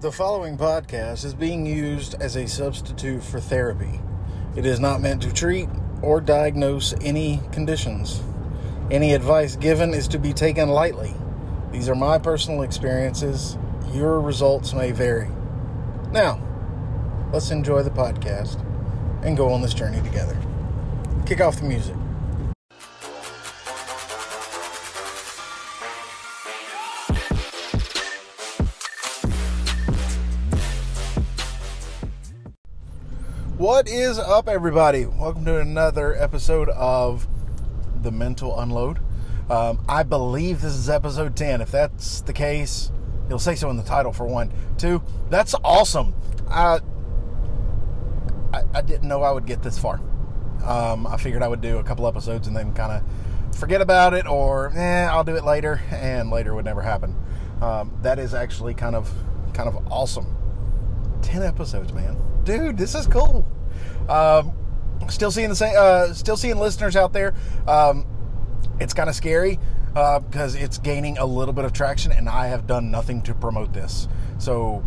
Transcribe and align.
The 0.00 0.12
following 0.12 0.56
podcast 0.56 1.24
is 1.24 1.34
being 1.34 1.66
used 1.66 2.14
as 2.22 2.36
a 2.36 2.46
substitute 2.46 3.20
for 3.20 3.40
therapy. 3.40 4.00
It 4.54 4.64
is 4.64 4.78
not 4.78 5.00
meant 5.00 5.22
to 5.22 5.32
treat 5.32 5.68
or 6.02 6.20
diagnose 6.20 6.94
any 7.00 7.40
conditions. 7.50 8.22
Any 8.92 9.12
advice 9.12 9.56
given 9.56 9.92
is 9.94 10.06
to 10.08 10.18
be 10.20 10.32
taken 10.32 10.68
lightly. 10.68 11.12
These 11.72 11.88
are 11.88 11.96
my 11.96 12.16
personal 12.18 12.62
experiences. 12.62 13.58
Your 13.92 14.20
results 14.20 14.72
may 14.72 14.92
vary. 14.92 15.30
Now, 16.12 16.40
let's 17.32 17.50
enjoy 17.50 17.82
the 17.82 17.90
podcast 17.90 18.64
and 19.24 19.36
go 19.36 19.52
on 19.52 19.62
this 19.62 19.74
journey 19.74 20.00
together. 20.02 20.40
Kick 21.26 21.40
off 21.40 21.56
the 21.56 21.64
music. 21.64 21.96
What 33.68 33.86
is 33.86 34.18
up, 34.18 34.48
everybody? 34.48 35.04
Welcome 35.04 35.44
to 35.44 35.60
another 35.60 36.14
episode 36.14 36.70
of 36.70 37.28
The 38.00 38.10
Mental 38.10 38.58
Unload. 38.58 38.98
Um, 39.50 39.84
I 39.86 40.04
believe 40.04 40.62
this 40.62 40.72
is 40.72 40.88
episode 40.88 41.36
10. 41.36 41.60
If 41.60 41.70
that's 41.70 42.22
the 42.22 42.32
case, 42.32 42.90
you'll 43.28 43.38
say 43.38 43.56
so 43.56 43.68
in 43.68 43.76
the 43.76 43.82
title 43.82 44.10
for 44.10 44.24
one. 44.24 44.50
Two, 44.78 45.02
that's 45.28 45.54
awesome. 45.62 46.14
I, 46.48 46.80
I, 48.54 48.62
I 48.72 48.80
didn't 48.80 49.06
know 49.06 49.20
I 49.22 49.32
would 49.32 49.44
get 49.44 49.62
this 49.62 49.78
far. 49.78 50.00
Um, 50.64 51.06
I 51.06 51.18
figured 51.18 51.42
I 51.42 51.48
would 51.48 51.60
do 51.60 51.76
a 51.76 51.84
couple 51.84 52.06
episodes 52.06 52.46
and 52.46 52.56
then 52.56 52.72
kind 52.72 52.92
of 52.92 53.58
forget 53.58 53.82
about 53.82 54.14
it 54.14 54.26
or, 54.26 54.72
eh, 54.74 55.04
I'll 55.04 55.24
do 55.24 55.36
it 55.36 55.44
later, 55.44 55.82
and 55.90 56.30
later 56.30 56.54
would 56.54 56.64
never 56.64 56.80
happen. 56.80 57.14
Um, 57.60 57.98
that 58.00 58.18
is 58.18 58.32
actually 58.32 58.72
kind 58.72 58.96
of 58.96 59.12
kind 59.52 59.68
of 59.68 59.92
awesome. 59.92 60.34
10 61.20 61.42
episodes, 61.42 61.92
man. 61.92 62.16
Dude, 62.44 62.78
this 62.78 62.94
is 62.94 63.06
cool. 63.06 63.46
Um, 64.08 64.52
still 65.08 65.30
seeing 65.30 65.48
the 65.48 65.56
same, 65.56 65.74
uh, 65.76 66.12
still 66.12 66.36
seeing 66.36 66.58
listeners 66.58 66.96
out 66.96 67.12
there. 67.12 67.34
Um, 67.66 68.06
it's 68.80 68.94
kind 68.94 69.08
of 69.08 69.14
scary 69.14 69.58
uh, 69.94 70.20
because 70.20 70.54
it's 70.54 70.78
gaining 70.78 71.18
a 71.18 71.26
little 71.26 71.54
bit 71.54 71.64
of 71.64 71.72
traction, 71.72 72.12
and 72.12 72.28
I 72.28 72.46
have 72.46 72.66
done 72.66 72.90
nothing 72.90 73.22
to 73.22 73.34
promote 73.34 73.72
this. 73.72 74.08
So, 74.38 74.84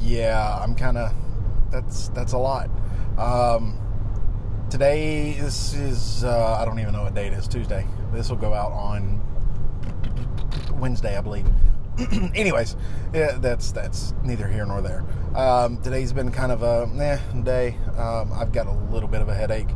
yeah, 0.00 0.58
I'm 0.62 0.74
kind 0.74 0.98
of 0.98 1.14
that's 1.70 2.08
that's 2.08 2.32
a 2.32 2.38
lot. 2.38 2.70
Um, 3.18 3.78
today 4.70 5.32
this 5.32 5.74
is 5.74 6.24
uh, 6.24 6.58
I 6.60 6.64
don't 6.64 6.78
even 6.78 6.92
know 6.92 7.04
what 7.04 7.14
date 7.14 7.32
it 7.32 7.38
is. 7.38 7.48
Tuesday. 7.48 7.86
This 8.12 8.30
will 8.30 8.36
go 8.36 8.54
out 8.54 8.72
on 8.72 9.20
Wednesday, 10.74 11.16
I 11.16 11.20
believe. 11.20 11.46
anyways, 12.34 12.76
yeah, 13.12 13.38
that's 13.38 13.72
that's 13.72 14.14
neither 14.22 14.46
here 14.46 14.64
nor 14.64 14.80
there. 14.80 15.04
Um, 15.34 15.80
today's 15.82 16.12
been 16.12 16.30
kind 16.30 16.52
of 16.52 16.62
a 16.62 16.88
eh, 17.00 17.40
day. 17.42 17.76
Um, 17.96 18.32
I've 18.32 18.52
got 18.52 18.66
a 18.66 18.72
little 18.72 19.08
bit 19.08 19.20
of 19.20 19.28
a 19.28 19.34
headache 19.34 19.70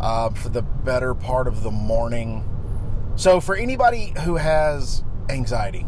uh, 0.00 0.30
for 0.30 0.48
the 0.48 0.62
better 0.62 1.14
part 1.14 1.48
of 1.48 1.62
the 1.62 1.70
morning. 1.70 2.44
So, 3.16 3.40
for 3.40 3.56
anybody 3.56 4.12
who 4.24 4.36
has 4.36 5.02
anxiety, 5.28 5.86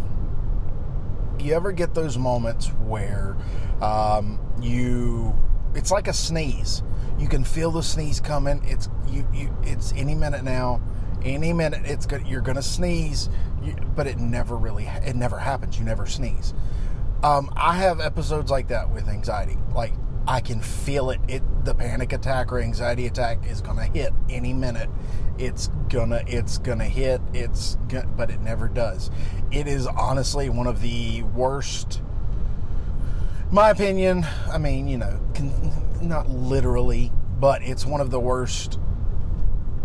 you 1.39 1.55
ever 1.55 1.73
get 1.73 1.95
those 1.95 2.19
moments 2.19 2.69
where 2.87 3.37
um, 3.81 4.41
you 4.61 5.37
it's 5.75 5.93
like 5.93 6.09
a 6.09 6.13
sneeze. 6.13 6.83
You 7.19 7.29
can 7.29 7.45
feel 7.45 7.71
the 7.71 7.83
sneeze 7.83 8.21
coming. 8.21 8.63
It's 8.65 8.89
you, 9.09 9.27
you 9.33 9.57
it's 9.63 9.93
any 9.93 10.15
minute 10.15 10.43
now. 10.43 10.81
Any 11.25 11.53
minute 11.53 11.83
it's 11.85 12.07
good. 12.07 12.27
You're 12.27 12.41
gonna 12.41 12.63
sneeze 12.63 13.29
but 13.95 14.07
it 14.07 14.19
never 14.19 14.57
really 14.57 14.87
it 14.87 15.17
never 15.17 15.39
happens. 15.39 15.79
You 15.79 15.85
never 15.85 16.07
sneeze. 16.07 16.55
Um, 17.23 17.53
I 17.57 17.75
have 17.75 18.01
episodes 18.01 18.51
like 18.51 18.69
that 18.69 18.91
with 18.91 19.09
anxiety. 19.09 19.59
Like 19.75 19.93
I 20.27 20.41
can 20.41 20.61
feel 20.61 21.11
it. 21.11 21.21
It 21.29 21.43
the 21.65 21.75
panic 21.75 22.13
attack 22.13 22.53
or 22.53 22.61
anxiety 22.61 23.07
attack 23.07 23.45
is 23.47 23.61
gonna 23.61 23.87
hit 23.87 24.13
any 24.29 24.53
minute. 24.53 24.89
It's 25.39 25.69
gonna 25.89 26.23
it's 26.27 26.59
gonna 26.59 26.85
hit. 26.85 27.21
It's 27.35 27.77
gonna, 27.89 28.07
but 28.07 28.31
it 28.31 28.41
never 28.41 28.69
does. 28.69 29.11
It 29.51 29.67
is 29.67 29.87
honestly 29.87 30.49
one 30.49 30.67
of 30.67 30.81
the 30.81 31.23
worst. 31.23 32.01
My 33.51 33.71
opinion. 33.71 34.27
I 34.51 34.59
mean, 34.59 34.89
you 34.89 34.99
know, 34.99 35.21
can, 35.35 35.53
not 36.07 36.29
literally, 36.29 37.11
but 37.41 37.63
it's 37.63 37.85
one 37.85 38.01
of 38.01 38.11
the 38.11 38.21
worst 38.21 38.79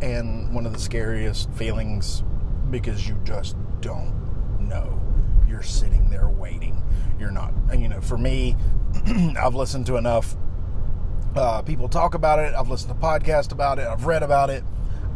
and 0.04 0.54
one 0.54 0.66
of 0.66 0.74
the 0.74 0.80
scariest 0.80 1.50
feelings 1.52 2.24
because 2.70 3.08
you 3.08 3.18
just 3.24 3.56
don't 3.80 4.14
know. 4.60 5.02
You're 5.48 5.64
sitting 5.64 6.10
there 6.10 6.28
waiting. 6.28 6.84
You're 7.18 7.32
not, 7.32 7.54
And 7.72 7.82
you 7.82 7.88
know, 7.88 8.02
for 8.02 8.18
me, 8.18 8.58
I've 9.40 9.56
listened 9.56 9.86
to 9.86 9.96
enough 9.96 10.36
uh, 11.36 11.62
people 11.62 11.88
talk 11.88 12.14
about 12.16 12.40
it. 12.40 12.54
I've 12.54 12.70
listened 12.70 12.94
to 12.94 13.00
podcasts 13.00 13.52
about 13.52 13.80
it. 13.80 13.88
I've 13.88 14.06
read 14.06 14.24
about 14.24 14.50
it. 14.50 14.64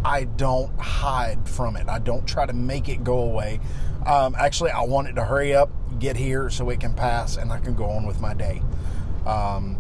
I 0.06 0.24
don't 0.24 0.80
hide 0.80 1.47
from 1.47 1.76
it. 1.76 1.90
I 1.90 2.00
don't 2.00 2.26
try 2.26 2.46
to 2.46 2.53
make 2.53 2.88
it 2.88 3.03
go 3.03 3.20
away. 3.20 3.59
Um, 4.06 4.36
actually, 4.36 4.72
I 4.72 4.84
want 4.84 5.09
it 5.09 5.14
to 5.14 5.26
hurry 5.26 5.53
up, 5.53 5.70
get 6.00 6.16
here 6.16 6.50
so 6.50 6.70
it 6.70 6.80
can 6.80 6.94
pass 6.94 7.36
and 7.36 7.52
I 7.52 7.59
can 7.59 7.76
go 7.76 7.86
on 7.86 8.08
with 8.08 8.22
my 8.22 8.34
day. 8.34 8.62
Um, 9.26 9.78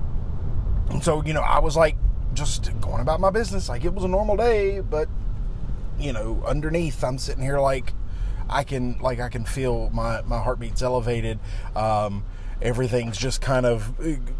so, 1.01 1.23
you 1.23 1.33
know, 1.33 1.41
I 1.41 1.59
was 1.59 1.77
like 1.77 1.96
just 2.37 2.69
going 2.79 3.01
about 3.01 3.19
my 3.19 3.31
business 3.31 3.67
like 3.67 3.83
it 3.83 3.93
was 3.93 4.03
a 4.03 4.07
normal 4.07 4.37
day, 4.37 4.79
but, 4.79 5.09
you 5.99 6.13
know, 6.13 6.43
underneath, 6.45 7.03
I'm 7.03 7.17
sitting 7.17 7.43
here 7.43 7.59
like, 7.59 7.93
I 8.49 8.63
can 8.63 8.97
like 8.99 9.19
I 9.19 9.27
can 9.27 9.43
feel 9.43 9.89
my 9.89 10.21
my 10.21 10.39
heartbeat's 10.39 10.81
elevated. 10.81 11.37
Um, 11.75 12.23
everything's 12.61 13.17
just 13.17 13.41
kind 13.41 13.65
of 13.65 13.93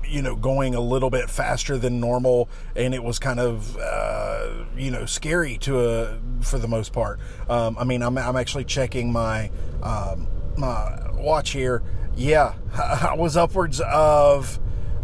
you 0.08 0.22
know 0.22 0.36
going 0.36 0.76
a 0.76 0.80
little 0.80 1.10
bit 1.10 1.30
faster 1.30 1.78
than 1.78 2.00
normal 2.00 2.50
and 2.76 2.96
it 2.96 3.04
was 3.04 3.20
kind 3.20 3.40
of 3.40 3.78
uh, 3.78 4.64
you 4.76 4.92
know 4.92 5.06
scary 5.06 5.58
to 5.60 5.80
a 5.80 6.20
for 6.42 6.58
the 6.58 6.68
most 6.68 6.94
part. 6.94 7.20
Um, 7.50 7.78
i 7.78 7.84
mean 7.84 8.02
i'm, 8.02 8.18
I'm 8.18 8.36
actually 8.36 8.64
checking 8.64 9.12
my 9.12 9.52
um, 9.84 10.28
my 10.58 11.12
watch 11.14 11.52
here. 11.52 11.84
Yeah 12.16 12.54
i 12.74 13.14
was 13.16 13.36
upwards 13.38 13.82
of 13.82 14.58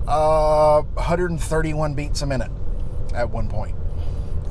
uh, 0.07 0.81
131 0.81 1.93
beats 1.93 2.21
a 2.21 2.25
minute 2.25 2.51
at 3.13 3.29
one 3.29 3.47
point 3.47 3.75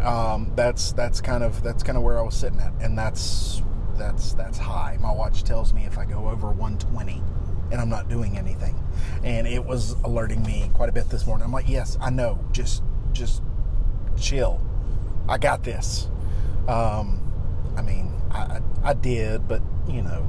um, 0.00 0.50
that's 0.56 0.92
that's 0.92 1.20
kind 1.20 1.44
of 1.44 1.62
that's 1.62 1.82
kind 1.82 1.96
of 1.96 2.02
where 2.02 2.18
i 2.18 2.22
was 2.22 2.34
sitting 2.34 2.58
at 2.60 2.72
and 2.80 2.98
that's 2.98 3.62
that's 3.96 4.32
that's 4.34 4.58
high. 4.58 4.98
My 5.00 5.12
watch 5.12 5.44
tells 5.44 5.72
me 5.72 5.84
if 5.84 5.98
I 5.98 6.04
go 6.04 6.28
over 6.28 6.50
120 6.50 7.22
and 7.70 7.80
I'm 7.80 7.88
not 7.88 8.08
doing 8.08 8.36
anything. 8.36 8.82
And 9.24 9.46
it 9.46 9.64
was 9.64 9.92
alerting 10.04 10.42
me 10.42 10.70
quite 10.74 10.88
a 10.88 10.92
bit 10.92 11.08
this 11.08 11.26
morning. 11.26 11.44
I'm 11.44 11.52
like, 11.52 11.68
"Yes, 11.68 11.96
I 12.00 12.10
know. 12.10 12.38
Just 12.52 12.82
just 13.12 13.42
chill. 14.18 14.60
I 15.28 15.38
got 15.38 15.62
this." 15.62 16.08
Um, 16.68 17.32
I 17.76 17.82
mean, 17.82 18.12
I, 18.30 18.60
I 18.82 18.94
did, 18.94 19.48
but 19.48 19.62
you 19.88 20.02
know, 20.02 20.22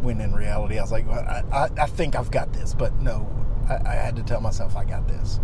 when 0.00 0.20
in 0.20 0.34
reality, 0.34 0.78
I 0.78 0.82
was 0.82 0.92
like, 0.92 1.06
well, 1.06 1.20
I, 1.20 1.42
I, 1.52 1.68
I, 1.82 1.86
think 1.86 2.16
I've 2.16 2.30
got 2.30 2.52
this, 2.52 2.74
but 2.74 2.94
no, 3.00 3.26
I, 3.68 3.92
I 3.92 3.94
had 3.94 4.14
to 4.16 4.22
tell 4.22 4.42
myself 4.42 4.76
I 4.76 4.84
got 4.84 5.08
this. 5.08 5.40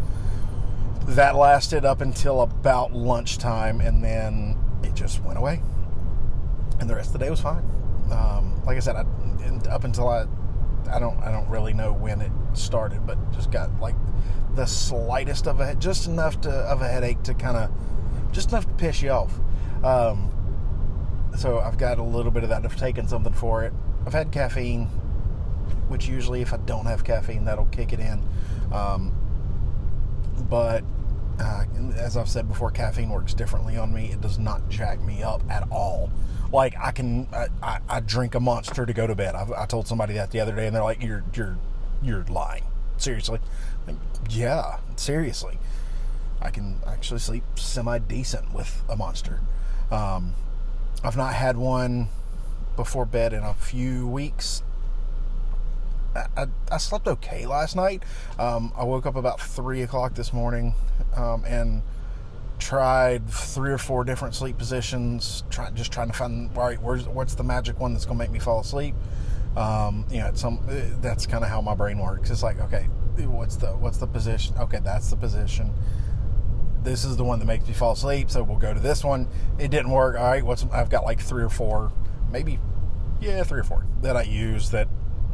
That 1.07 1.37
lasted 1.37 1.85
up 1.85 2.01
until 2.01 2.41
about 2.41 2.93
lunchtime, 2.93 3.81
and 3.81 4.03
then 4.03 4.59
it 4.83 4.95
just 4.95 5.23
went 5.23 5.39
away 5.39 5.61
and 6.81 6.89
the 6.89 6.95
rest 6.95 7.09
of 7.09 7.13
the 7.15 7.19
day 7.21 7.31
was 7.31 7.41
fine. 7.41 7.65
Um, 8.11 8.63
like 8.65 8.77
I 8.77 8.81
said, 8.81 8.97
I, 8.97 9.05
up 9.71 9.85
until 9.85 10.09
I, 10.09 10.27
I 10.91 10.99
don't, 10.99 11.19
I 11.21 11.31
don't 11.31 11.49
really 11.49 11.73
know 11.73 11.93
when 11.93 12.21
it 12.21 12.33
started, 12.53 13.07
but 13.07 13.17
just 13.33 13.51
got 13.51 13.81
like 13.81 13.95
the 14.55 14.67
slightest 14.67 15.47
of 15.47 15.61
a, 15.61 15.75
just 15.77 16.07
enough 16.07 16.41
to, 16.43 16.51
of 16.51 16.83
a 16.83 16.89
headache 16.89 17.23
to 17.25 17.35
kind 17.35 17.57
of, 17.57 17.71
just 18.33 18.51
enough 18.51 18.67
to 18.67 18.75
piss 18.75 19.03
you 19.03 19.11
off. 19.11 19.33
Um, 19.83 20.31
so 21.39 21.59
I've 21.59 21.79
got 21.79 21.99
a 21.99 22.03
little 22.03 22.31
bit 22.31 22.43
of 22.43 22.49
that. 22.51 22.65
I've 22.65 22.77
taken 22.77 23.09
something 23.09 23.33
for 23.33 23.65
it. 23.65 23.73
I've 24.07 24.13
had 24.13 24.31
caffeine, 24.31 24.87
which 25.89 26.07
usually 26.07 26.43
if 26.43 26.53
I 26.53 26.59
don't 26.59 26.87
have 26.87 27.05
caffeine, 27.05 27.45
that'll 27.45 27.67
kick 27.67 27.93
it 27.93 28.01
in. 28.01 28.23
Um, 28.73 29.13
but 30.49 30.85
uh, 31.39 31.65
as 31.97 32.17
I've 32.17 32.29
said 32.29 32.49
before, 32.49 32.71
caffeine 32.71 33.11
works 33.11 33.35
differently 33.35 33.77
on 33.77 33.93
me. 33.93 34.13
It 34.13 34.21
does 34.21 34.39
not 34.39 34.69
jack 34.69 35.01
me 35.01 35.23
up 35.23 35.43
at 35.51 35.69
all 35.71 36.11
like 36.55 36.75
I 36.81 36.93
can 36.93 37.27
I, 37.33 37.49
I, 37.63 37.81
I 37.89 38.01
drink 38.01 38.35
a 38.35 38.41
monster 38.41 38.87
to 38.87 38.93
go 38.93 39.07
to 39.07 39.15
bed. 39.15 39.35
I, 39.35 39.47
I, 39.59 39.67
told 39.67 39.89
somebody 39.89 40.15
that 40.15 40.31
the 40.31 40.41
other 40.41 40.55
day, 40.55 40.67
and 40.67 40.75
they're 40.75 40.85
like, 40.85 41.03
"You're 41.03 41.25
you're 41.35 41.59
you're 42.01 42.25
lying." 42.25 42.65
Seriously, 42.97 43.41
like, 43.87 43.97
yeah, 44.31 44.79
seriously. 44.97 45.59
I 46.41 46.51
can 46.51 46.79
actually 46.87 47.21
sleep 47.21 47.43
semi 47.57 47.99
decent 47.99 48.55
with 48.55 48.83
a 48.89 48.97
monster. 48.97 49.41
Um, 49.91 50.35
I've 51.03 51.17
not 51.17 51.35
had 51.35 51.57
one 51.57 52.09
before 52.77 53.05
bed 53.05 53.33
in 53.33 53.43
a 53.43 53.55
few 53.55 54.07
weeks. 54.07 54.63
I, 56.15 56.47
I, 56.71 56.77
slept 56.79 57.09
okay 57.09 57.47
last 57.47 57.77
night. 57.77 58.03
Um, 58.39 58.73
I 58.77 58.85
woke 58.85 59.07
up 59.07 59.17
about 59.17 59.41
three 59.41 59.83
o'clock 59.83 60.15
this 60.15 60.33
morning, 60.33 60.75
um, 61.17 61.45
and 61.45 61.83
tried 62.59 63.29
three 63.29 63.71
or 63.71 63.79
four 63.79 64.05
different 64.05 64.35
sleep 64.35 64.57
positions, 64.57 65.45
try, 65.51 65.71
just 65.71 65.93
trying 65.93 66.09
to 66.09 66.15
find 66.15 66.51
all 66.57 66.65
right, 66.65 66.81
where's 66.81 67.07
what's 67.09 67.35
the 67.35 67.43
magic 67.43 67.79
one 67.81 67.93
that's 67.93 68.05
going 68.05 68.19
to 68.19 68.25
make 68.25 68.31
me 68.31 68.39
fall 68.39 68.61
asleep. 68.61 68.95
Um, 69.57 70.05
you 70.11 70.21
know, 70.21 70.31
some 70.35 70.61
that's 71.01 71.27
kind 71.27 71.45
of 71.45 71.51
how 71.51 71.61
my 71.61 71.75
brain 71.75 71.99
works. 71.99 72.31
It's 72.31 72.43
like, 72.43 72.61
okay, 72.61 72.85
what's 73.27 73.57
the 73.57 73.69
what's 73.69 73.99
the 73.99 74.07
position? 74.07 74.57
Okay, 74.59 74.81
that's 74.83 75.11
the 75.11 75.17
position. 75.17 75.73
This 76.83 77.05
is 77.05 77.17
the 77.17 77.25
one 77.25 77.39
that 77.39 77.47
makes 77.47 77.67
me 77.67 77.73
fall 77.73 77.93
asleep, 77.93 78.31
so 78.31 78.43
we'll 78.43 78.59
go 78.59 78.75
to 78.75 78.81
this 78.81 79.03
one. 79.05 79.29
It 79.59 79.71
didn't 79.71 79.91
work. 79.91 80.19
All 80.19 80.25
right, 80.25 80.45
what's 80.45 80.65
I've 80.73 80.91
got 80.91 81.05
like 81.05 81.21
three 81.21 81.43
or 81.43 81.49
four, 81.49 81.93
maybe, 82.31 82.59
yeah, 83.21 83.43
three 83.43 83.61
or 83.61 83.65
four 83.65 83.87
that 84.03 84.17
I 84.17 84.23
use 84.23 84.71
that, 84.71 84.89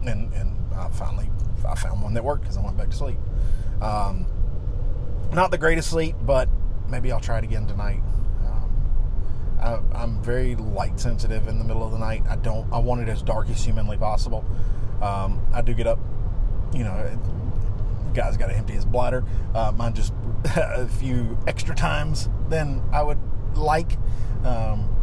and 0.07 0.33
and 0.35 0.70
I 0.81 0.89
finally 0.89 1.31
I 1.69 1.75
found 1.75 2.03
one 2.03 2.15
that 2.15 2.25
worked 2.25 2.43
because 2.43 2.57
I 2.57 2.63
went 2.63 2.77
back 2.77 2.91
to 2.91 2.97
sleep. 2.97 3.19
Um, 3.81 4.27
not 5.33 5.51
the 5.51 5.59
greatest 5.59 5.91
sleep, 5.91 6.17
but 6.23 6.49
maybe 6.89 7.13
I'll 7.13 7.21
try 7.21 7.39
it 7.39 7.45
again 7.45 7.67
tonight. 7.67 8.03
I, 9.61 10.03
am 10.03 10.23
very 10.23 10.57
light 10.57 10.99
sensitive 10.99 11.47
in 11.47 11.59
the 11.59 11.65
middle 11.65 11.85
of 11.85 11.93
the 11.93 11.99
night. 11.99 12.25
I 12.29 12.37
don't. 12.37 12.71
I 12.73 12.79
want 12.79 13.03
it 13.03 13.09
as 13.09 13.23
dark 13.23 13.49
as 13.51 13.63
humanly 13.63 13.97
possible. 13.97 14.45
Um, 15.03 15.41
I 15.53 15.61
do 15.61 15.75
get 15.75 15.87
up. 15.87 15.99
You 16.73 16.85
know, 16.85 17.19
guy's 18.15 18.37
got 18.37 18.47
to 18.47 18.57
empty 18.57 18.75
his 18.75 18.85
bladder. 18.85 19.25
Uh, 19.55 19.73
mine 19.73 19.95
just 19.95 20.13
a 20.57 20.89
few 20.89 21.39
extra 21.47 21.75
times 21.75 22.29
than 22.49 22.83
I 22.93 23.03
would 23.03 23.19
like. 23.55 23.99
Um, 24.45 24.97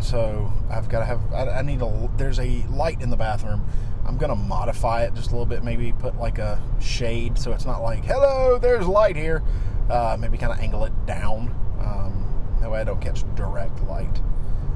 so 0.00 0.52
I've 0.70 0.88
got 0.88 1.00
to 1.00 1.04
have. 1.04 1.32
I, 1.32 1.58
I 1.58 1.62
need 1.62 1.82
a. 1.82 2.10
There's 2.16 2.38
a 2.38 2.64
light 2.70 3.00
in 3.00 3.10
the 3.10 3.16
bathroom. 3.16 3.66
I'm 4.06 4.16
gonna 4.16 4.36
modify 4.36 5.04
it 5.04 5.14
just 5.14 5.28
a 5.28 5.32
little 5.32 5.46
bit. 5.46 5.64
Maybe 5.64 5.92
put 5.92 6.16
like 6.16 6.38
a 6.38 6.60
shade 6.80 7.38
so 7.38 7.52
it's 7.52 7.64
not 7.66 7.82
like 7.82 8.04
"Hello, 8.04 8.58
there's 8.58 8.86
light 8.86 9.16
here." 9.16 9.42
Uh, 9.90 10.16
maybe 10.18 10.38
kind 10.38 10.52
of 10.52 10.58
angle 10.58 10.84
it 10.84 11.06
down. 11.06 11.54
Um, 11.80 12.56
that 12.60 12.70
way 12.70 12.80
I 12.80 12.84
don't 12.84 13.00
catch 13.00 13.22
direct 13.34 13.82
light. 13.84 14.20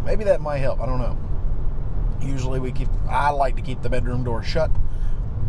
Maybe 0.04 0.24
that 0.24 0.40
might 0.40 0.58
help. 0.58 0.80
I 0.80 0.86
don't 0.86 0.98
know. 0.98 1.18
Usually 2.20 2.60
we 2.60 2.72
keep. 2.72 2.88
I 3.08 3.30
like 3.30 3.56
to 3.56 3.62
keep 3.62 3.82
the 3.82 3.90
bedroom 3.90 4.24
door 4.24 4.42
shut, 4.42 4.70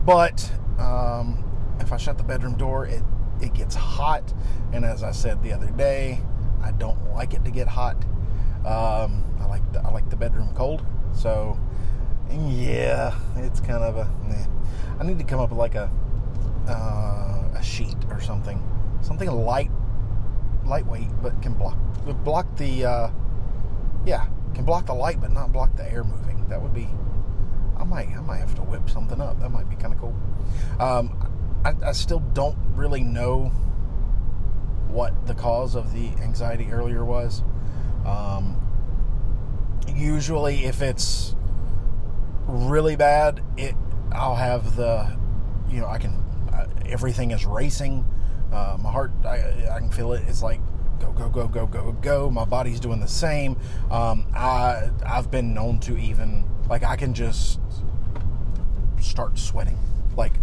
but 0.06 0.52
um, 0.80 1.44
if 1.80 1.92
I 1.92 1.98
shut 1.98 2.18
the 2.18 2.24
bedroom 2.24 2.56
door, 2.56 2.86
it 2.86 3.04
it 3.42 3.54
gets 3.54 3.76
hot. 3.76 4.34
And 4.72 4.86
as 4.86 5.04
I 5.04 5.12
said 5.12 5.44
the 5.44 5.54
other 5.54 5.70
day, 5.72 6.22
I 6.62 6.72
don't 6.72 7.14
like 7.14 7.34
it 7.34 7.44
to 7.46 7.52
get 7.52 7.68
hot. 7.68 7.98
Um, 8.66 9.26
I 9.40 9.46
like 9.48 9.74
the, 9.74 9.82
I 9.82 9.92
like 9.92 10.10
the 10.10 10.16
bedroom 10.16 10.54
cold. 10.56 10.86
So 11.14 11.60
yeah, 12.32 13.18
it's 13.38 13.60
kind 13.60 13.84
of 13.84 13.98
a. 13.98 14.10
I 15.00 15.04
need 15.04 15.18
to 15.18 15.26
come 15.26 15.40
up 15.40 15.50
with 15.50 15.58
like 15.58 15.74
a 15.74 15.90
uh, 16.68 17.58
a 17.58 17.64
sheet 17.64 17.98
or 18.10 18.22
something, 18.22 18.62
something 19.02 19.30
light, 19.30 19.72
lightweight, 20.64 21.10
but 21.24 21.42
can 21.42 21.54
block 21.54 21.76
block 22.24 22.56
the, 22.58 22.86
uh, 22.86 23.10
yeah, 24.06 24.28
can 24.54 24.64
block 24.66 24.86
the 24.86 24.94
light 24.94 25.20
but 25.20 25.32
not 25.32 25.52
block 25.52 25.76
the 25.76 25.92
air 25.92 26.04
moving. 26.04 26.48
That 26.50 26.62
would 26.62 26.74
be, 26.74 26.88
I 27.78 27.84
might, 27.84 28.10
I 28.10 28.22
might 28.22 28.38
have 28.38 28.56
to 28.56 28.62
whip 28.62 28.90
something 28.90 29.20
up. 29.20 29.40
That 29.40 29.50
might 29.50 29.70
be 29.70 29.76
kind 29.76 29.94
of 29.94 30.00
cool. 30.00 30.16
Um, 30.80 31.62
I, 31.66 31.90
I 31.90 31.92
still 31.94 32.20
don't 32.20 32.58
really 32.76 33.02
know 33.02 33.46
what 34.88 35.26
the 35.26 35.34
cause 35.34 35.76
of 35.76 35.94
the 35.94 36.10
anxiety 36.22 36.70
earlier 36.72 37.06
was. 37.06 37.44
Um, 38.06 38.62
usually, 39.88 40.66
if 40.66 40.82
it's 40.82 41.36
really 42.52 42.96
bad, 42.96 43.44
it 43.58 43.76
I'll 44.12 44.36
have 44.36 44.76
the, 44.76 45.18
you 45.70 45.80
know, 45.80 45.88
I 45.88 45.98
can, 45.98 46.22
everything 46.86 47.32
is 47.32 47.46
racing. 47.46 48.06
Uh, 48.52 48.78
my 48.82 48.92
heart, 48.92 49.12
I, 49.24 49.68
I 49.72 49.80
can 49.80 49.90
feel 49.90 50.12
it. 50.14 50.24
It's 50.28 50.44
like 50.44 50.60
go, 51.00 51.12
go, 51.12 51.30
go, 51.30 51.48
go, 51.48 51.66
go, 51.66 51.92
go. 51.94 52.30
My 52.30 52.46
body's 52.46 52.80
doing 52.80 53.00
the 53.00 53.08
same. 53.08 53.58
Um, 53.90 54.28
I 54.36 54.90
I've 55.06 55.32
been 55.32 55.54
known 55.54 55.80
to 55.82 55.98
even 55.98 56.46
like 56.70 56.84
I 56.84 56.96
can 56.96 57.14
just 57.14 57.60
start 59.00 59.40
sweating. 59.40 59.78
Like 60.16 60.34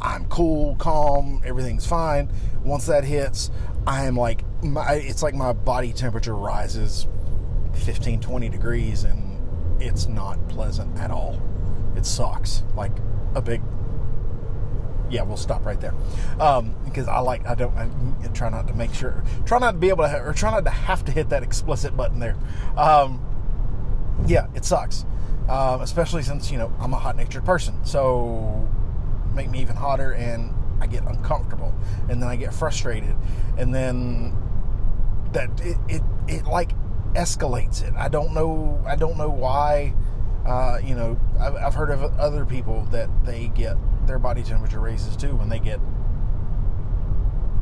I'm 0.00 0.26
cool, 0.26 0.76
calm, 0.76 1.42
everything's 1.44 1.86
fine. 1.86 2.30
Once 2.64 2.86
that 2.86 3.04
hits, 3.04 3.50
I 3.86 4.04
am 4.06 4.16
like 4.16 4.44
my, 4.62 4.94
it's 4.94 5.22
like 5.22 5.34
my 5.34 5.52
body 5.52 5.92
temperature 5.92 6.34
rises 6.34 7.06
15, 7.74 8.20
20 8.20 8.48
degrees, 8.48 9.04
and 9.04 9.38
it's 9.80 10.08
not 10.08 10.48
pleasant 10.48 10.96
at 10.98 11.10
all. 11.10 11.40
It 11.98 12.06
sucks 12.06 12.62
like 12.74 12.92
a 13.34 13.42
big 13.42 13.60
yeah, 15.10 15.22
we'll 15.22 15.36
stop 15.36 15.64
right 15.64 15.80
there. 15.80 15.94
Um, 16.38 16.74
because 16.84 17.08
I 17.08 17.18
like, 17.20 17.46
I 17.46 17.54
don't, 17.54 17.74
I 17.76 17.88
try 18.34 18.50
not 18.50 18.68
to 18.68 18.74
make 18.74 18.92
sure, 18.92 19.24
try 19.46 19.58
not 19.58 19.72
to 19.72 19.78
be 19.78 19.88
able 19.88 20.04
to, 20.04 20.20
or 20.20 20.32
try 20.32 20.50
not 20.50 20.64
to 20.64 20.70
have 20.70 21.04
to 21.06 21.12
hit 21.12 21.30
that 21.30 21.42
explicit 21.42 21.96
button 21.96 22.18
there. 22.18 22.36
Um, 22.76 23.24
yeah, 24.26 24.48
it 24.54 24.64
sucks. 24.64 25.04
Um, 25.48 25.80
especially 25.80 26.22
since, 26.22 26.50
you 26.50 26.58
know, 26.58 26.72
I'm 26.78 26.92
a 26.92 26.98
hot 26.98 27.16
natured 27.16 27.44
person. 27.44 27.82
So 27.84 28.68
make 29.34 29.48
me 29.48 29.60
even 29.60 29.76
hotter 29.76 30.12
and 30.12 30.54
I 30.80 30.86
get 30.86 31.04
uncomfortable 31.04 31.74
and 32.08 32.22
then 32.22 32.28
I 32.28 32.36
get 32.36 32.52
frustrated 32.52 33.16
and 33.56 33.74
then 33.74 34.36
that 35.32 35.48
it, 35.60 35.76
it, 35.88 36.02
it 36.26 36.44
like 36.44 36.72
escalates 37.14 37.82
it. 37.82 37.94
I 37.96 38.08
don't 38.08 38.34
know, 38.34 38.82
I 38.86 38.96
don't 38.96 39.16
know 39.16 39.30
why, 39.30 39.94
uh, 40.48 40.80
you 40.82 40.94
know, 40.94 41.18
I've, 41.38 41.54
I've 41.56 41.74
heard 41.74 41.90
of 41.90 42.02
other 42.18 42.46
people 42.46 42.84
that 42.90 43.10
they 43.24 43.48
get 43.48 43.76
their 44.06 44.18
body 44.18 44.42
temperature 44.42 44.80
raises 44.80 45.14
too 45.14 45.36
when 45.36 45.50
they 45.50 45.58
get 45.58 45.78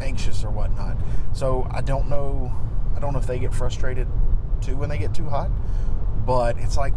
anxious 0.00 0.44
or 0.44 0.50
whatnot. 0.50 0.97
So 1.33 1.67
I 1.73 1.81
don't 1.81 2.09
know. 2.09 2.53
I 2.97 3.00
don't 3.00 3.12
know 3.12 3.19
if 3.19 3.27
they 3.27 3.41
get 3.41 3.53
frustrated 3.53 4.06
too 4.61 4.77
when 4.77 4.88
they 4.88 4.99
get 4.99 5.12
too 5.12 5.29
hot, 5.29 5.50
but 6.25 6.56
it's 6.59 6.77
like, 6.77 6.94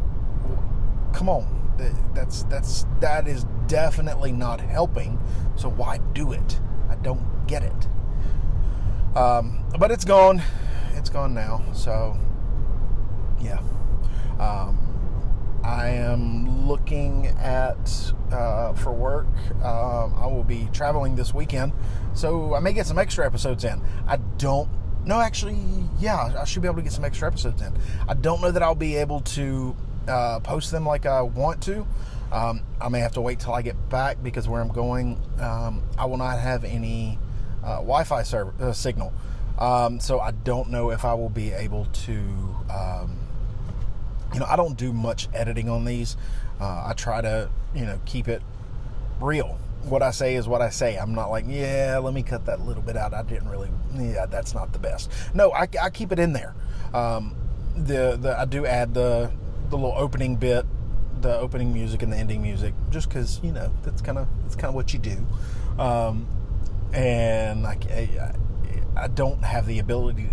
come 1.11 1.27
on, 1.27 1.73
that's 2.13 2.43
that's 2.43 2.85
that 2.99 3.27
is 3.27 3.45
definitely 3.65 4.31
not 4.31 4.61
helping. 4.61 5.19
So 5.55 5.69
why 5.69 5.97
do 6.13 6.33
it? 6.33 6.59
I 6.87 6.95
don't 6.95 7.47
get 7.47 7.63
it. 7.63 7.87
Um, 9.17 9.65
but 9.79 9.89
it's 9.89 10.05
gone. 10.05 10.43
It's 10.93 11.09
gone 11.09 11.33
now. 11.33 11.63
So 11.73 12.15
yeah. 13.41 13.59
Um, 14.39 14.88
I 15.69 15.89
am 15.89 16.67
looking 16.67 17.27
at 17.27 18.11
uh, 18.31 18.73
for 18.73 18.91
work. 18.91 19.27
Um, 19.63 20.15
I 20.15 20.25
will 20.25 20.43
be 20.43 20.67
traveling 20.73 21.15
this 21.15 21.31
weekend, 21.31 21.73
so 22.15 22.55
I 22.55 22.59
may 22.59 22.73
get 22.73 22.87
some 22.87 22.97
extra 22.97 23.23
episodes 23.23 23.63
in. 23.63 23.79
I 24.07 24.17
don't. 24.37 24.67
No, 25.05 25.21
actually, 25.21 25.59
yeah, 25.99 26.33
I 26.39 26.43
should 26.45 26.63
be 26.63 26.67
able 26.67 26.77
to 26.77 26.81
get 26.81 26.91
some 26.91 27.05
extra 27.05 27.27
episodes 27.27 27.61
in. 27.61 27.77
I 28.07 28.15
don't 28.15 28.41
know 28.41 28.49
that 28.49 28.63
I'll 28.63 28.73
be 28.73 28.95
able 28.95 29.19
to 29.21 29.75
uh, 30.07 30.39
post 30.39 30.71
them 30.71 30.87
like 30.87 31.05
I 31.05 31.21
want 31.21 31.61
to. 31.63 31.85
Um, 32.31 32.63
I 32.81 32.89
may 32.89 32.99
have 32.99 33.13
to 33.13 33.21
wait 33.21 33.39
till 33.39 33.53
I 33.53 33.61
get 33.61 33.89
back 33.89 34.23
because 34.23 34.47
where 34.47 34.61
I'm 34.61 34.69
going, 34.69 35.21
um, 35.39 35.83
I 35.99 36.05
will 36.05 36.17
not 36.17 36.39
have 36.39 36.63
any 36.63 37.19
uh, 37.63 37.75
Wi-Fi 37.75 38.23
server, 38.23 38.55
uh, 38.59 38.73
signal. 38.73 39.13
Um, 39.59 39.99
so 39.99 40.19
I 40.19 40.31
don't 40.31 40.71
know 40.71 40.89
if 40.89 41.05
I 41.05 41.13
will 41.13 41.29
be 41.29 41.51
able 41.51 41.85
to 41.85 42.13
um, 42.71 43.18
you 44.33 44.39
know, 44.39 44.45
I 44.47 44.55
don't 44.55 44.77
do 44.77 44.93
much 44.93 45.27
editing 45.33 45.69
on 45.69 45.85
these. 45.85 46.17
Uh, 46.59 46.83
I 46.87 46.93
try 46.93 47.21
to, 47.21 47.49
you 47.73 47.85
know, 47.85 47.99
keep 48.05 48.27
it 48.27 48.41
real. 49.21 49.57
What 49.83 50.03
I 50.03 50.11
say 50.11 50.35
is 50.35 50.47
what 50.47 50.61
I 50.61 50.69
say. 50.69 50.97
I'm 50.97 51.15
not 51.15 51.29
like, 51.31 51.45
yeah, 51.47 51.99
let 52.03 52.13
me 52.13 52.21
cut 52.21 52.45
that 52.45 52.61
little 52.61 52.83
bit 52.83 52.97
out. 52.97 53.13
I 53.13 53.23
didn't 53.23 53.49
really, 53.49 53.69
yeah, 53.95 54.25
that's 54.25 54.53
not 54.53 54.73
the 54.73 54.79
best. 54.79 55.09
No, 55.33 55.51
I, 55.53 55.67
I 55.81 55.89
keep 55.89 56.11
it 56.11 56.19
in 56.19 56.33
there. 56.33 56.53
Um, 56.93 57.35
the 57.75 58.17
the 58.19 58.37
I 58.37 58.45
do 58.45 58.65
add 58.65 58.93
the 58.93 59.31
the 59.69 59.77
little 59.77 59.93
opening 59.95 60.35
bit, 60.35 60.65
the 61.21 61.37
opening 61.37 61.73
music 61.73 62.01
and 62.01 62.11
the 62.11 62.17
ending 62.17 62.41
music, 62.41 62.73
just 62.89 63.07
because 63.07 63.39
you 63.43 63.51
know 63.51 63.71
that's 63.83 64.01
kind 64.01 64.17
of 64.17 64.27
that's 64.43 64.55
kind 64.55 64.69
of 64.69 64.75
what 64.75 64.93
you 64.93 64.99
do. 64.99 65.25
Um, 65.81 66.27
and 66.93 67.65
I, 67.65 67.77
I 67.89 69.03
I 69.03 69.07
don't 69.07 69.43
have 69.43 69.65
the 69.65 69.79
ability. 69.79 70.27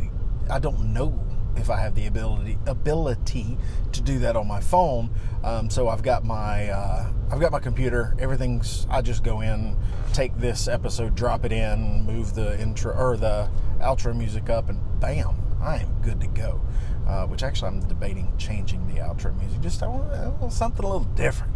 I 0.51 0.59
don't 0.59 0.93
know 0.93 1.09
if 1.57 1.71
I 1.71 1.81
have 1.81 1.95
the 1.95 2.07
ability 2.07 2.59
ability 2.67 3.59
to 3.93 4.01
do 4.01 4.19
that 4.21 4.37
on 4.37 4.47
my 4.47 4.61
phone. 4.61 5.11
Um, 5.43 5.71
so 5.71 5.89
I've 5.89 6.03
got 6.03 6.25
my 6.25 6.69
uh, 6.69 7.11
I've 7.31 7.41
got 7.41 7.53
my 7.53 7.59
computer. 7.61 8.15
Everything's 8.19 8.87
I 8.91 9.03
just 9.03 9.23
go 9.23 9.41
in, 9.41 9.77
take 10.13 10.37
this 10.39 10.69
episode, 10.69 11.15
drop 11.15 11.45
it 11.45 11.53
in, 11.53 12.05
move 12.05 12.35
the 12.35 12.61
intro 12.61 12.95
or 12.97 13.17
the 13.17 13.49
outro 13.81 14.17
music 14.17 14.49
up, 14.51 14.69
and 14.69 14.81
bam, 15.01 15.37
I 15.61 15.79
am 15.79 16.01
good 16.03 16.21
to 16.21 16.27
go. 16.29 16.61
Uh, 17.07 17.25
which 17.27 17.45
actually 17.45 17.69
I'm 17.69 17.81
debating 17.87 18.33
changing 18.37 18.87
the 18.93 19.01
outro 19.01 19.37
music. 19.39 19.61
Just 19.61 19.83
I 19.83 19.87
want, 19.87 20.53
something 20.53 20.85
a 20.85 20.89
little 20.89 21.07
different. 21.15 21.53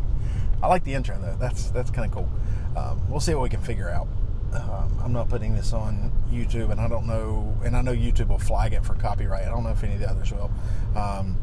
I 0.62 0.68
like 0.68 0.84
the 0.84 0.94
intro 0.94 1.18
though. 1.20 1.36
That's 1.40 1.70
that's 1.70 1.90
kind 1.90 2.06
of 2.06 2.12
cool. 2.12 2.30
Um, 2.76 3.00
we'll 3.08 3.20
see 3.20 3.34
what 3.34 3.42
we 3.42 3.48
can 3.48 3.60
figure 3.60 3.90
out 3.90 4.06
I'm 5.10 5.14
not 5.14 5.28
putting 5.28 5.56
this 5.56 5.72
on 5.72 6.12
YouTube, 6.30 6.70
and 6.70 6.80
I 6.80 6.86
don't 6.86 7.04
know, 7.04 7.52
and 7.64 7.76
I 7.76 7.82
know 7.82 7.92
YouTube 7.92 8.28
will 8.28 8.38
flag 8.38 8.74
it 8.74 8.84
for 8.84 8.94
copyright. 8.94 9.44
I 9.44 9.50
don't 9.50 9.64
know 9.64 9.70
if 9.70 9.82
any 9.82 9.94
of 9.94 9.98
the 9.98 10.08
others 10.08 10.30
will. 10.30 10.52
Um, 10.94 11.36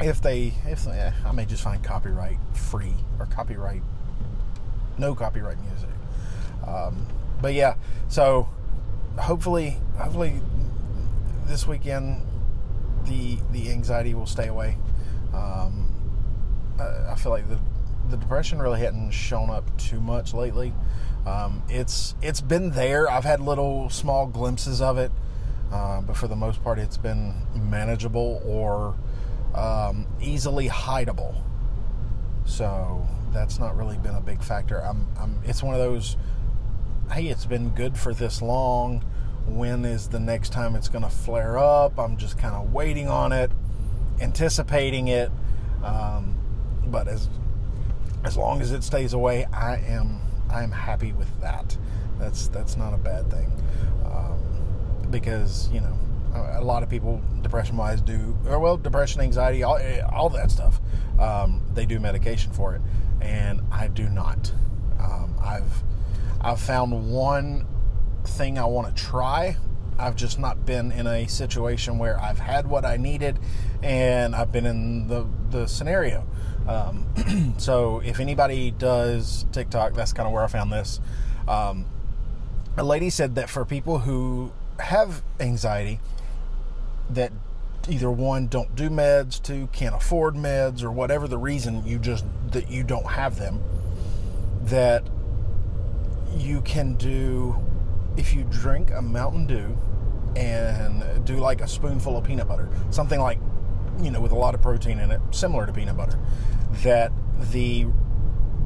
if 0.00 0.20
they, 0.20 0.54
if 0.66 0.88
I 0.88 1.30
may 1.32 1.44
just 1.44 1.62
find 1.62 1.84
copyright 1.84 2.38
free 2.52 2.94
or 3.20 3.26
copyright, 3.26 3.82
no 4.98 5.14
copyright 5.14 5.58
music. 5.60 5.90
Um, 6.66 7.06
but 7.40 7.54
yeah, 7.54 7.76
so 8.08 8.48
hopefully, 9.16 9.76
hopefully 9.96 10.40
this 11.46 11.68
weekend 11.68 12.26
the 13.04 13.38
the 13.52 13.70
anxiety 13.70 14.14
will 14.14 14.26
stay 14.26 14.48
away. 14.48 14.78
Um, 15.32 15.92
I, 16.80 17.12
I 17.12 17.14
feel 17.14 17.30
like 17.30 17.48
the 17.48 17.60
the 18.10 18.16
depression 18.16 18.60
really 18.60 18.80
hadn't 18.80 19.10
shown 19.12 19.50
up 19.50 19.76
too 19.78 20.00
much 20.00 20.34
lately. 20.34 20.72
Um, 21.26 21.62
it's 21.68 22.14
it's 22.22 22.40
been 22.40 22.70
there. 22.70 23.10
I've 23.10 23.24
had 23.24 23.40
little 23.40 23.90
small 23.90 24.26
glimpses 24.26 24.80
of 24.80 24.98
it, 24.98 25.12
uh, 25.72 26.00
but 26.00 26.16
for 26.16 26.28
the 26.28 26.36
most 26.36 26.62
part, 26.62 26.78
it's 26.78 26.96
been 26.96 27.34
manageable 27.54 28.42
or 28.44 28.96
um, 29.54 30.06
easily 30.20 30.68
hideable. 30.68 31.42
So 32.44 33.06
that's 33.32 33.58
not 33.58 33.76
really 33.76 33.98
been 33.98 34.14
a 34.14 34.20
big 34.20 34.42
factor. 34.42 34.82
I'm, 34.82 35.06
I'm, 35.18 35.40
it's 35.44 35.62
one 35.62 35.74
of 35.74 35.80
those. 35.80 36.16
Hey, 37.12 37.26
it's 37.26 37.46
been 37.46 37.70
good 37.70 37.98
for 37.98 38.14
this 38.14 38.40
long. 38.40 39.04
When 39.46 39.84
is 39.84 40.08
the 40.08 40.20
next 40.20 40.52
time 40.52 40.74
it's 40.74 40.88
going 40.88 41.04
to 41.04 41.10
flare 41.10 41.58
up? 41.58 41.98
I'm 41.98 42.16
just 42.16 42.38
kind 42.38 42.54
of 42.54 42.72
waiting 42.72 43.08
on 43.08 43.32
it, 43.32 43.50
anticipating 44.20 45.08
it. 45.08 45.30
Um, 45.82 46.36
but 46.86 47.08
as 47.08 47.28
as 48.24 48.36
long 48.36 48.60
as 48.60 48.72
it 48.72 48.84
stays 48.84 49.12
away, 49.12 49.46
I 49.46 49.76
am 49.76 50.20
I 50.50 50.62
am 50.62 50.72
happy 50.72 51.12
with 51.12 51.40
that. 51.40 51.76
That's 52.18 52.48
that's 52.48 52.76
not 52.76 52.92
a 52.92 52.98
bad 52.98 53.30
thing. 53.30 53.50
Um, 54.04 55.06
because 55.10 55.70
you 55.72 55.80
know 55.80 55.98
a 56.34 56.62
lot 56.62 56.82
of 56.82 56.88
people 56.88 57.20
depression 57.42 57.76
wise 57.76 58.00
do 58.00 58.36
or 58.46 58.60
well 58.60 58.76
depression 58.76 59.20
anxiety 59.20 59.62
all, 59.62 59.80
all 60.12 60.28
that 60.30 60.50
stuff. 60.50 60.80
Um, 61.18 61.62
they 61.74 61.86
do 61.86 61.98
medication 61.98 62.52
for 62.52 62.74
it. 62.74 62.82
And 63.20 63.60
i 63.70 63.88
do 63.88 64.08
not. 64.08 64.52
Um, 64.98 65.34
i've 65.42 65.82
i've 66.40 66.60
found 66.60 67.10
one 67.10 67.66
thing 68.24 68.58
i 68.58 68.64
want 68.64 68.94
to 68.94 69.02
try. 69.02 69.56
I've 69.98 70.16
just 70.16 70.38
not 70.38 70.64
been 70.64 70.92
in 70.92 71.06
a 71.06 71.26
situation 71.26 71.98
where 71.98 72.18
i've 72.18 72.38
had 72.38 72.66
what 72.66 72.86
i 72.86 72.96
needed 72.96 73.38
and 73.82 74.34
i've 74.34 74.50
been 74.50 74.64
in 74.64 75.08
the 75.08 75.26
the 75.50 75.66
scenario 75.66 76.26
um, 76.68 77.54
so 77.58 78.00
if 78.04 78.20
anybody 78.20 78.70
does 78.70 79.46
tiktok 79.52 79.94
that's 79.94 80.12
kind 80.12 80.26
of 80.26 80.32
where 80.32 80.44
i 80.44 80.46
found 80.46 80.72
this. 80.72 81.00
Um, 81.48 81.86
a 82.76 82.84
lady 82.84 83.10
said 83.10 83.34
that 83.34 83.50
for 83.50 83.64
people 83.64 84.00
who 84.00 84.52
have 84.78 85.22
anxiety 85.38 86.00
that 87.10 87.32
either 87.88 88.10
one 88.10 88.46
don't 88.46 88.74
do 88.74 88.88
meds, 88.88 89.42
two 89.42 89.68
can't 89.72 89.94
afford 89.94 90.34
meds, 90.34 90.82
or 90.82 90.90
whatever 90.90 91.26
the 91.26 91.38
reason 91.38 91.84
you 91.86 91.98
just 91.98 92.24
that 92.52 92.70
you 92.70 92.84
don't 92.84 93.06
have 93.06 93.38
them, 93.38 93.60
that 94.62 95.04
you 96.36 96.60
can 96.62 96.94
do 96.94 97.56
if 98.16 98.34
you 98.34 98.44
drink 98.50 98.90
a 98.90 99.02
Mountain 99.02 99.46
Dew 99.46 99.76
and 100.36 101.24
do 101.24 101.36
like 101.36 101.60
a 101.60 101.68
spoonful 101.68 102.16
of 102.16 102.24
peanut 102.24 102.46
butter, 102.46 102.68
something 102.90 103.18
like 103.18 103.38
you 104.04 104.10
know 104.10 104.20
with 104.20 104.32
a 104.32 104.36
lot 104.36 104.54
of 104.54 104.62
protein 104.62 104.98
in 104.98 105.10
it, 105.10 105.20
similar 105.30 105.66
to 105.66 105.72
peanut 105.72 105.96
butter, 105.96 106.18
that 106.82 107.12
the 107.52 107.86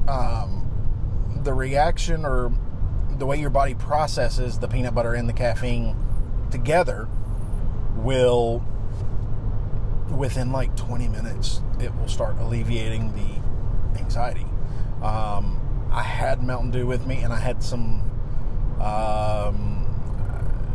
um, 0.07 1.41
the 1.43 1.53
reaction 1.53 2.25
or 2.25 2.51
the 3.17 3.25
way 3.25 3.39
your 3.39 3.49
body 3.49 3.73
processes 3.73 4.59
the 4.59 4.67
peanut 4.67 4.93
butter 4.93 5.13
and 5.13 5.27
the 5.29 5.33
caffeine 5.33 5.95
together 6.51 7.07
will 7.95 8.63
within 10.15 10.51
like 10.51 10.75
20 10.75 11.07
minutes 11.07 11.61
it 11.79 11.93
will 11.95 12.07
start 12.07 12.37
alleviating 12.39 13.13
the 13.15 13.99
anxiety. 13.99 14.45
Um, 15.01 15.61
i 15.91 16.01
had 16.01 16.43
mountain 16.43 16.71
dew 16.71 16.85
with 16.85 17.05
me 17.05 17.17
and 17.17 17.31
i 17.31 17.39
had 17.39 17.61
some 17.63 18.01
um, 18.81 19.74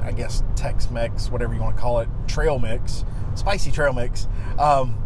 i 0.02 0.12
guess 0.12 0.42
tex-mex 0.56 1.30
whatever 1.30 1.54
you 1.54 1.60
want 1.60 1.74
to 1.74 1.80
call 1.80 2.00
it 2.00 2.08
trail 2.26 2.58
mix 2.58 3.04
spicy 3.34 3.70
trail 3.70 3.92
mix 3.92 4.28
um, 4.58 4.96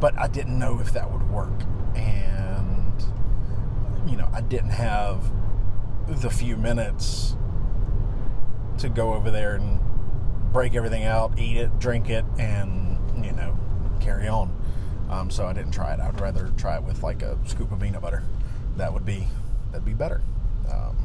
but 0.00 0.16
i 0.18 0.28
didn't 0.28 0.58
know 0.58 0.78
if 0.80 0.92
that 0.92 1.10
would 1.10 1.28
work 1.30 1.62
and 1.94 3.04
you 4.06 4.16
know 4.16 4.28
i 4.32 4.40
didn't 4.40 4.70
have 4.70 5.22
the 6.06 6.30
few 6.30 6.56
minutes 6.56 7.36
to 8.78 8.88
go 8.88 9.14
over 9.14 9.30
there 9.30 9.56
and 9.56 9.80
break 10.52 10.74
everything 10.74 11.04
out, 11.04 11.38
eat 11.38 11.56
it, 11.56 11.78
drink 11.78 12.08
it, 12.08 12.24
and 12.38 12.98
you 13.24 13.32
know, 13.32 13.58
carry 14.00 14.28
on. 14.28 14.54
Um, 15.10 15.30
so 15.30 15.46
I 15.46 15.52
didn't 15.52 15.72
try 15.72 15.94
it. 15.94 16.00
I'd 16.00 16.20
rather 16.20 16.52
try 16.56 16.76
it 16.76 16.82
with 16.82 17.02
like 17.02 17.22
a 17.22 17.38
scoop 17.46 17.72
of 17.72 17.80
peanut 17.80 18.00
butter. 18.00 18.22
That 18.76 18.92
would 18.92 19.04
be 19.04 19.26
that'd 19.70 19.84
be 19.84 19.94
better. 19.94 20.22
Um, 20.70 20.96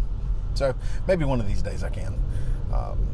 so 0.53 0.73
maybe 1.07 1.25
one 1.25 1.39
of 1.39 1.47
these 1.47 1.61
days 1.61 1.83
I 1.83 1.89
can. 1.89 2.17
Um, 2.73 3.07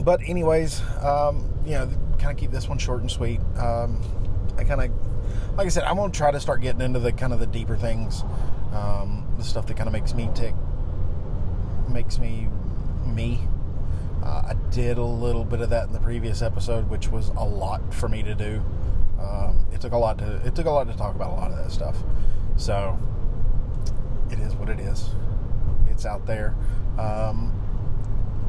but 0.00 0.20
anyways, 0.22 0.80
um, 1.00 1.48
you 1.64 1.72
know, 1.72 1.86
kind 2.18 2.32
of 2.32 2.36
keep 2.36 2.50
this 2.50 2.68
one 2.68 2.78
short 2.78 3.00
and 3.00 3.10
sweet. 3.10 3.40
Um, 3.56 4.00
I 4.56 4.64
kind 4.64 4.80
of, 4.80 5.56
like 5.56 5.66
I 5.66 5.70
said, 5.70 5.84
I'm 5.84 5.96
gonna 5.96 6.12
try 6.12 6.30
to 6.30 6.40
start 6.40 6.60
getting 6.60 6.80
into 6.80 6.98
the 6.98 7.12
kind 7.12 7.32
of 7.32 7.40
the 7.40 7.46
deeper 7.46 7.76
things, 7.76 8.22
um, 8.72 9.26
the 9.38 9.44
stuff 9.44 9.66
that 9.66 9.76
kind 9.76 9.88
of 9.88 9.92
makes 9.92 10.14
me 10.14 10.28
tick, 10.34 10.54
makes 11.88 12.18
me 12.18 12.48
me 13.06 13.40
uh, 14.22 14.42
I 14.50 14.54
did 14.70 14.98
a 14.98 15.04
little 15.04 15.44
bit 15.44 15.60
of 15.60 15.70
that 15.70 15.88
in 15.88 15.92
the 15.92 16.00
previous 16.00 16.42
episode, 16.42 16.88
which 16.88 17.08
was 17.08 17.30
a 17.30 17.44
lot 17.44 17.92
for 17.92 18.08
me 18.08 18.22
to 18.22 18.34
do. 18.34 18.62
Um, 19.20 19.66
it 19.72 19.80
took 19.80 19.92
a 19.92 19.98
lot 19.98 20.18
to 20.18 20.40
it 20.44 20.54
took 20.54 20.66
a 20.66 20.70
lot 20.70 20.86
to 20.88 20.96
talk 20.96 21.14
about 21.14 21.30
a 21.30 21.34
lot 21.34 21.50
of 21.50 21.56
that 21.58 21.72
stuff. 21.72 21.96
So 22.56 22.96
it 24.30 24.38
is 24.38 24.54
what 24.54 24.68
it 24.68 24.78
is. 24.78 25.10
It's 25.88 26.06
out 26.06 26.24
there, 26.26 26.54
um, 26.98 27.52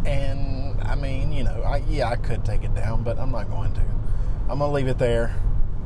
and 0.06 0.82
I 0.82 0.96
mean, 0.96 1.32
you 1.32 1.44
know, 1.44 1.62
I, 1.64 1.78
yeah, 1.90 2.10
I 2.10 2.16
could 2.16 2.44
take 2.46 2.64
it 2.64 2.74
down, 2.76 3.04
but 3.04 3.20
I'm 3.20 3.32
not 3.32 3.50
going 3.50 3.74
to. 3.74 3.82
I'm 4.50 4.60
gonna 4.60 4.72
leave 4.72 4.88
it 4.88 4.98
there. 4.98 5.36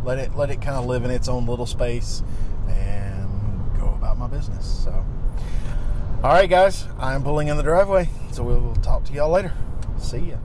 Let 0.04 0.18
it 0.18 0.36
let 0.36 0.50
it 0.50 0.62
kind 0.62 0.78
of 0.78 0.86
live 0.86 1.06
in 1.06 1.12
its 1.12 1.28
own 1.28 1.46
little 1.46 1.66
space, 1.66 2.24
and 2.68 3.30
go 3.78 3.88
about 3.90 4.18
my 4.18 4.28
business. 4.28 4.66
So. 4.84 5.06
All 6.24 6.34
right, 6.34 6.50
guys, 6.50 6.88
I'm 6.98 7.24
pulling 7.24 7.48
in 7.48 7.58
the 7.58 7.64
driveway, 7.64 8.10
so 8.32 8.44
we'll 8.44 8.76
talk 8.78 9.04
to 9.06 9.14
y'all 9.14 9.30
later. 9.30 9.54
See 10.00 10.18
ya. 10.18 10.38